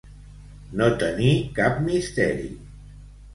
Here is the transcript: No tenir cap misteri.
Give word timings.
No 0.79 0.87
tenir 1.03 1.33
cap 1.59 1.77
misteri. 1.89 2.49